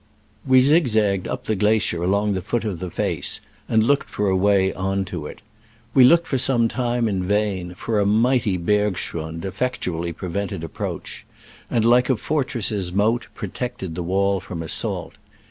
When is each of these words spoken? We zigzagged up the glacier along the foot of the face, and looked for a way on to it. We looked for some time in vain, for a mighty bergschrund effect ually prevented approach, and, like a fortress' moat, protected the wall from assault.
We 0.47 0.61
zigzagged 0.61 1.27
up 1.27 1.43
the 1.45 1.53
glacier 1.55 2.01
along 2.01 2.33
the 2.33 2.41
foot 2.41 2.63
of 2.65 2.79
the 2.79 2.89
face, 2.89 3.39
and 3.69 3.83
looked 3.83 4.09
for 4.09 4.29
a 4.29 4.35
way 4.35 4.73
on 4.73 5.05
to 5.05 5.27
it. 5.27 5.43
We 5.93 6.03
looked 6.03 6.25
for 6.25 6.39
some 6.39 6.67
time 6.67 7.07
in 7.07 7.23
vain, 7.23 7.75
for 7.75 7.99
a 7.99 8.05
mighty 8.07 8.57
bergschrund 8.57 9.45
effect 9.45 9.83
ually 9.85 10.11
prevented 10.15 10.63
approach, 10.63 11.23
and, 11.69 11.85
like 11.85 12.09
a 12.09 12.15
fortress' 12.17 12.91
moat, 12.91 13.27
protected 13.35 13.93
the 13.93 14.01
wall 14.01 14.39
from 14.39 14.63
assault. 14.63 15.17